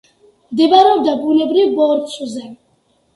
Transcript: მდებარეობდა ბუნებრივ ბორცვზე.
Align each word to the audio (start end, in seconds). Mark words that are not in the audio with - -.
მდებარეობდა 0.53 1.13
ბუნებრივ 1.25 1.75
ბორცვზე. 1.81 2.47